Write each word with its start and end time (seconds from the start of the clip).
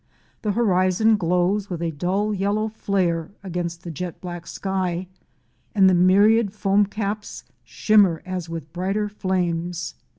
The 0.41 0.53
horizon 0.53 1.15
glows 1.15 1.69
with 1.69 1.79
a 1.79 1.91
dull, 1.91 2.33
yellow 2.33 2.69
flare 2.69 3.29
against 3.43 3.83
the 3.83 3.91
jet 3.91 4.19
black 4.19 4.47
sky, 4.47 5.05
and 5.75 5.87
the 5.87 5.93
myriad 5.93 6.51
foam 6.53 6.87
caps 6.87 7.43
shimmer 7.63 8.23
as 8.25 8.49
with 8.49 8.73
brighter 8.73 9.07
flames. 9.09 9.93